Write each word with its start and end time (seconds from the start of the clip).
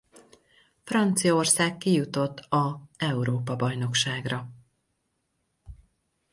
Franciaország 0.83 1.77
kijutott 1.77 2.39
a 2.39 2.79
Európa-bajnokságra. 2.97 4.49